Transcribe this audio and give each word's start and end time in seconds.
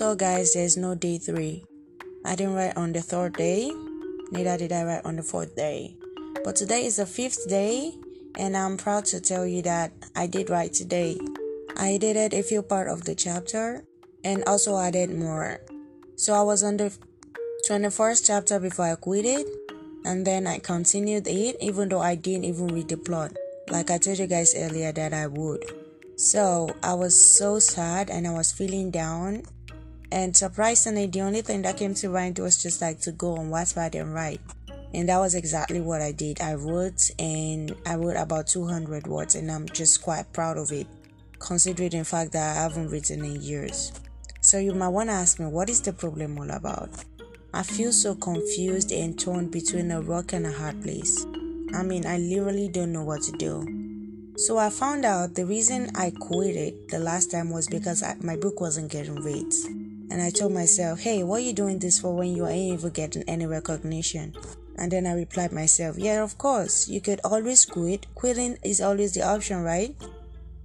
So, 0.00 0.16
guys, 0.16 0.54
there's 0.54 0.78
no 0.78 0.94
day 0.94 1.18
three. 1.18 1.62
I 2.24 2.34
didn't 2.34 2.54
write 2.54 2.74
on 2.74 2.94
the 2.94 3.02
third 3.02 3.34
day, 3.34 3.70
neither 4.32 4.56
did 4.56 4.72
I 4.72 4.84
write 4.84 5.04
on 5.04 5.16
the 5.16 5.22
fourth 5.22 5.54
day. 5.54 5.94
But 6.42 6.56
today 6.56 6.86
is 6.86 6.96
the 6.96 7.04
fifth 7.04 7.46
day, 7.50 7.92
and 8.38 8.56
I'm 8.56 8.78
proud 8.78 9.04
to 9.12 9.20
tell 9.20 9.46
you 9.46 9.60
that 9.60 9.92
I 10.16 10.26
did 10.26 10.48
write 10.48 10.72
today. 10.72 11.20
I 11.76 12.00
edited 12.00 12.32
a 12.32 12.42
few 12.42 12.62
part 12.62 12.88
of 12.88 13.04
the 13.04 13.14
chapter 13.14 13.84
and 14.24 14.42
also 14.46 14.78
added 14.78 15.10
more. 15.12 15.60
So 16.16 16.32
I 16.32 16.40
was 16.40 16.62
on 16.62 16.78
the 16.78 16.96
21st 17.68 18.26
chapter 18.26 18.58
before 18.58 18.86
I 18.86 18.94
quit 18.94 19.26
it, 19.26 19.46
and 20.06 20.26
then 20.26 20.46
I 20.46 20.60
continued 20.60 21.28
it 21.28 21.58
even 21.60 21.90
though 21.90 22.00
I 22.00 22.14
didn't 22.14 22.46
even 22.46 22.68
read 22.68 22.88
the 22.88 22.96
plot. 22.96 23.36
Like 23.68 23.90
I 23.90 23.98
told 23.98 24.18
you 24.18 24.26
guys 24.26 24.54
earlier 24.56 24.92
that 24.92 25.12
I 25.12 25.26
would. 25.26 25.62
So 26.16 26.74
I 26.82 26.94
was 26.94 27.12
so 27.20 27.58
sad 27.58 28.08
and 28.08 28.26
I 28.26 28.32
was 28.32 28.50
feeling 28.50 28.90
down 28.90 29.42
and 30.12 30.36
surprisingly, 30.36 31.06
the 31.06 31.20
only 31.20 31.42
thing 31.42 31.62
that 31.62 31.76
came 31.76 31.94
to 31.94 32.08
mind 32.08 32.38
was 32.38 32.62
just 32.62 32.80
like 32.80 33.00
to 33.00 33.12
go 33.12 33.36
on 33.36 33.50
Wattpad 33.50 34.00
and 34.00 34.12
write. 34.12 34.40
And 34.92 35.08
that 35.08 35.18
was 35.18 35.34
exactly 35.34 35.80
what 35.80 36.00
I 36.00 36.10
did. 36.10 36.40
I 36.40 36.54
wrote 36.54 37.10
and 37.18 37.74
I 37.86 37.94
wrote 37.94 38.16
about 38.16 38.48
200 38.48 39.06
words, 39.06 39.36
and 39.36 39.50
I'm 39.50 39.68
just 39.68 40.02
quite 40.02 40.32
proud 40.32 40.58
of 40.58 40.72
it, 40.72 40.88
considering 41.38 41.90
the 41.90 42.04
fact 42.04 42.32
that 42.32 42.56
I 42.56 42.62
haven't 42.62 42.88
written 42.88 43.24
in 43.24 43.40
years. 43.40 43.92
So 44.40 44.58
you 44.58 44.72
might 44.72 44.88
want 44.88 45.10
to 45.10 45.14
ask 45.14 45.38
me, 45.38 45.46
what 45.46 45.70
is 45.70 45.80
the 45.80 45.92
problem 45.92 46.38
all 46.38 46.50
about? 46.50 46.90
I 47.52 47.62
feel 47.62 47.92
so 47.92 48.14
confused 48.14 48.90
and 48.90 49.18
torn 49.18 49.48
between 49.48 49.90
a 49.90 50.00
rock 50.00 50.32
and 50.32 50.46
a 50.46 50.52
hard 50.52 50.82
place. 50.82 51.24
I 51.74 51.82
mean, 51.82 52.06
I 52.06 52.18
literally 52.18 52.68
don't 52.68 52.92
know 52.92 53.04
what 53.04 53.22
to 53.22 53.32
do. 53.32 54.34
So 54.36 54.56
I 54.56 54.70
found 54.70 55.04
out 55.04 55.34
the 55.34 55.44
reason 55.44 55.90
I 55.94 56.10
quit 56.10 56.56
it 56.56 56.88
the 56.88 56.98
last 56.98 57.30
time 57.30 57.50
was 57.50 57.68
because 57.68 58.02
I, 58.02 58.16
my 58.22 58.36
book 58.36 58.60
wasn't 58.60 58.90
getting 58.90 59.16
rates. 59.16 59.68
And 60.10 60.20
I 60.20 60.30
told 60.30 60.52
myself, 60.52 61.00
hey, 61.00 61.22
what 61.22 61.36
are 61.36 61.44
you 61.44 61.52
doing 61.52 61.78
this 61.78 62.00
for 62.00 62.14
when 62.14 62.34
you 62.34 62.46
ain't 62.46 62.80
even 62.80 62.90
getting 62.90 63.22
any 63.28 63.46
recognition? 63.46 64.34
And 64.76 64.90
then 64.90 65.06
I 65.06 65.14
replied 65.14 65.52
myself, 65.52 65.98
yeah, 65.98 66.22
of 66.22 66.36
course, 66.36 66.88
you 66.88 67.00
could 67.00 67.20
always 67.22 67.64
quit. 67.64 68.06
Quitting 68.14 68.58
is 68.64 68.80
always 68.80 69.14
the 69.14 69.22
option, 69.22 69.62
right? 69.62 69.94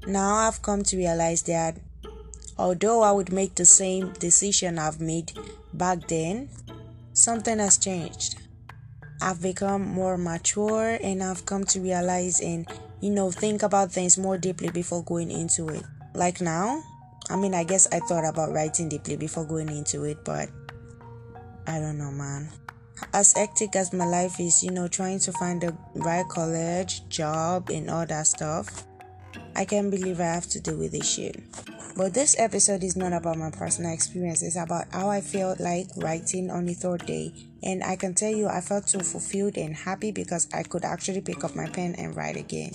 Now 0.08 0.36
I've 0.36 0.62
come 0.62 0.84
to 0.84 0.98
realize 0.98 1.44
that 1.44 1.78
although 2.58 3.02
I 3.04 3.12
would 3.12 3.32
make 3.32 3.56
the 3.56 3.66
same 3.66 4.14
decision 4.14 4.80
I've 4.80 5.00
made 5.00 5.34
back 5.73 6.08
then, 6.08 6.50
something 7.14 7.60
has 7.60 7.78
changed. 7.78 8.38
I've 9.22 9.42
become 9.42 9.82
more 9.82 10.18
mature 10.18 10.98
and 11.02 11.23
I've 11.23 11.46
come 11.46 11.66
to 11.66 11.80
realize 11.80 12.42
and, 12.42 12.68
you 13.02 13.12
know, 13.12 13.32
think 13.32 13.64
about 13.64 13.92
things 13.92 14.18
more 14.18 14.38
deeply 14.38 14.70
before 14.70 15.04
going 15.04 15.32
into 15.32 15.70
it. 15.70 15.84
Like 16.14 16.42
now, 16.42 16.82
I 17.30 17.36
mean, 17.36 17.54
I 17.56 17.64
guess 17.64 17.88
I 17.92 18.00
thought 18.00 18.26
about 18.26 18.52
writing 18.52 18.90
deeply 18.90 19.18
before 19.18 19.45
going 19.45 19.70
into 19.70 20.04
it, 20.04 20.23
but 20.23 20.50
I 21.66 21.80
don't 21.80 21.98
know, 21.98 22.12
man. 22.12 22.50
As 23.14 23.34
hectic 23.34 23.76
as 23.76 23.94
my 23.94 24.06
life 24.06 24.40
is, 24.40 24.64
you 24.64 24.72
know, 24.72 24.88
trying 24.88 25.20
to 25.20 25.32
find 25.34 25.62
the 25.62 25.76
right 25.95 26.28
college, 26.28 27.08
job, 27.09 27.70
and 27.70 27.90
all 27.90 28.06
that 28.06 28.28
stuff, 28.28 28.86
I 29.56 29.66
can't 29.66 29.90
believe 29.90 30.20
I 30.20 30.26
have 30.26 30.48
to 30.50 30.62
deal 30.62 30.78
with 30.78 30.92
this 30.92 31.12
shit. 31.12 31.42
But 31.98 32.14
this 32.14 32.36
episode 32.38 32.84
is 32.84 32.95
not 32.95 33.14
about 33.14 33.38
my 33.38 33.50
personal 33.50 33.94
experience, 33.94 34.44
it's 34.44 34.58
about 34.58 34.86
how 34.92 35.10
I 35.10 35.22
felt 35.22 35.60
like 35.60 35.88
writing 35.98 36.52
on 36.52 36.66
the 36.66 36.73
third 36.73 37.06
day. 37.06 37.34
And 37.64 37.84
I 37.84 37.95
can 37.95 38.14
tell 38.14 38.32
you, 38.32 38.48
I 38.48 38.62
felt 38.62 38.88
so 38.88 39.00
fulfilled 39.00 39.58
and 39.58 39.76
happy 39.76 40.12
because 40.12 40.48
I 40.54 40.64
could 40.64 40.86
actually 40.86 41.22
pick 41.22 41.44
up 41.44 41.56
my 41.56 41.67
pen 41.67 41.95
and 41.95 42.16
write 42.16 42.36
again 42.36 42.72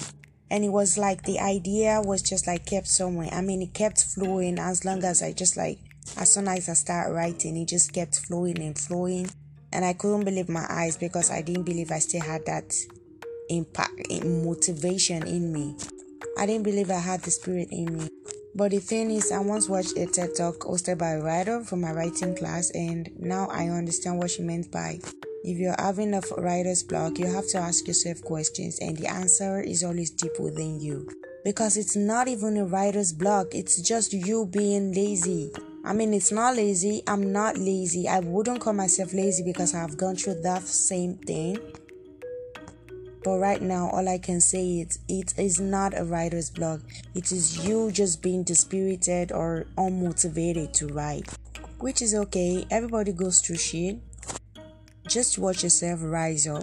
and 0.50 0.64
it 0.64 0.70
was 0.70 0.98
like 0.98 1.22
the 1.22 1.38
idea 1.38 2.02
was 2.04 2.22
just 2.22 2.46
like 2.46 2.66
kept 2.66 2.88
somewhere. 2.88 3.28
I 3.32 3.40
mean 3.40 3.62
it 3.62 3.72
kept 3.72 4.04
flowing 4.04 4.58
as 4.58 4.84
long 4.84 5.04
as 5.04 5.22
i 5.22 5.32
just 5.32 5.56
like 5.56 5.78
as 6.16 6.32
soon 6.34 6.48
as 6.48 6.68
i 6.68 6.72
start 6.72 7.12
writing 7.12 7.56
it 7.56 7.68
just 7.68 7.92
kept 7.92 8.18
flowing 8.18 8.58
and 8.58 8.76
flowing. 8.76 9.30
And 9.72 9.84
i 9.84 9.92
couldn't 9.92 10.24
believe 10.24 10.48
my 10.48 10.66
eyes 10.68 10.96
because 10.96 11.30
i 11.30 11.42
didn't 11.42 11.64
believe 11.64 11.92
i 11.92 12.00
still 12.00 12.22
had 12.22 12.44
that 12.46 12.74
impact 13.48 13.92
motivation 14.24 15.26
in 15.26 15.52
me. 15.52 15.76
I 16.36 16.46
didn't 16.46 16.64
believe 16.64 16.90
i 16.90 16.98
had 16.98 17.22
the 17.22 17.30
spirit 17.30 17.68
in 17.70 17.96
me. 17.96 18.08
But 18.52 18.72
the 18.72 18.80
thing 18.80 19.12
is 19.12 19.30
i 19.30 19.38
once 19.38 19.68
watched 19.68 19.96
a 19.96 20.06
ted 20.06 20.30
talk 20.36 20.58
hosted 20.60 20.98
by 20.98 21.12
a 21.12 21.22
writer 21.22 21.62
from 21.62 21.82
my 21.82 21.92
writing 21.92 22.34
class 22.34 22.70
and 22.70 23.08
now 23.16 23.46
i 23.52 23.68
understand 23.68 24.18
what 24.18 24.32
she 24.32 24.42
meant 24.42 24.72
by 24.72 24.98
if 25.42 25.58
you're 25.58 25.74
having 25.78 26.12
a 26.14 26.20
writer's 26.36 26.82
block, 26.82 27.18
you 27.18 27.26
have 27.26 27.48
to 27.48 27.58
ask 27.58 27.86
yourself 27.86 28.22
questions, 28.22 28.78
and 28.80 28.96
the 28.96 29.06
answer 29.06 29.60
is 29.60 29.82
always 29.82 30.10
deep 30.10 30.38
within 30.38 30.80
you. 30.80 31.08
Because 31.44 31.78
it's 31.78 31.96
not 31.96 32.28
even 32.28 32.58
a 32.58 32.66
writer's 32.66 33.12
block, 33.12 33.54
it's 33.54 33.80
just 33.80 34.12
you 34.12 34.46
being 34.46 34.92
lazy. 34.92 35.50
I 35.82 35.94
mean, 35.94 36.12
it's 36.12 36.30
not 36.30 36.56
lazy, 36.56 37.02
I'm 37.06 37.32
not 37.32 37.56
lazy. 37.56 38.06
I 38.06 38.20
wouldn't 38.20 38.60
call 38.60 38.74
myself 38.74 39.14
lazy 39.14 39.42
because 39.42 39.74
I've 39.74 39.96
gone 39.96 40.16
through 40.16 40.42
that 40.42 40.62
same 40.64 41.14
thing. 41.16 41.58
But 43.24 43.38
right 43.38 43.62
now, 43.62 43.88
all 43.90 44.06
I 44.08 44.18
can 44.18 44.40
say 44.40 44.80
is 44.80 44.98
it 45.08 45.34
is 45.38 45.58
not 45.58 45.98
a 45.98 46.04
writer's 46.04 46.50
block. 46.50 46.80
It 47.14 47.32
is 47.32 47.66
you 47.66 47.90
just 47.90 48.22
being 48.22 48.44
dispirited 48.44 49.32
or 49.32 49.66
unmotivated 49.76 50.72
to 50.74 50.88
write, 50.88 51.28
which 51.78 52.02
is 52.02 52.14
okay. 52.14 52.66
Everybody 52.70 53.12
goes 53.12 53.40
through 53.40 53.56
shit. 53.56 53.98
Just 55.10 55.38
watch 55.40 55.64
yourself 55.64 55.98
rise 56.04 56.46
up 56.46 56.62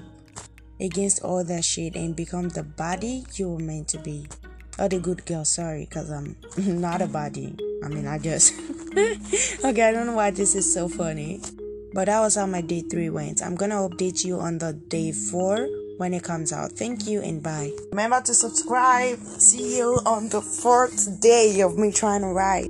against 0.79 1.21
all 1.21 1.43
that 1.43 1.65
shit 1.65 1.95
and 1.95 2.15
become 2.15 2.47
the 2.47 2.63
body 2.63 3.25
you 3.33 3.49
were 3.49 3.59
meant 3.59 3.89
to 3.89 3.99
be. 3.99 4.25
Or 4.79 4.87
the 4.87 4.99
good 4.99 5.25
girl, 5.25 5.43
sorry, 5.43 5.81
because 5.83 6.09
I'm 6.09 6.37
not 6.57 7.01
a 7.01 7.07
body. 7.07 7.57
I 7.83 7.89
mean, 7.89 8.07
I 8.07 8.19
just. 8.19 8.53
okay, 8.95 9.81
I 9.81 9.91
don't 9.91 10.05
know 10.05 10.15
why 10.15 10.31
this 10.31 10.55
is 10.55 10.73
so 10.73 10.87
funny. 10.87 11.41
But 11.93 12.05
that 12.05 12.21
was 12.21 12.35
how 12.35 12.45
my 12.45 12.61
day 12.61 12.83
three 12.89 13.09
went. 13.09 13.41
I'm 13.41 13.55
gonna 13.55 13.75
update 13.75 14.23
you 14.23 14.39
on 14.39 14.59
the 14.59 14.71
day 14.71 15.11
four 15.11 15.67
when 15.97 16.13
it 16.13 16.23
comes 16.23 16.53
out. 16.53 16.71
Thank 16.71 17.05
you 17.05 17.21
and 17.21 17.43
bye. 17.43 17.73
Remember 17.89 18.21
to 18.21 18.33
subscribe. 18.33 19.19
See 19.19 19.77
you 19.77 19.99
on 20.05 20.29
the 20.29 20.41
fourth 20.41 21.19
day 21.19 21.59
of 21.59 21.77
me 21.77 21.91
trying 21.91 22.21
to 22.21 22.27
write. 22.27 22.69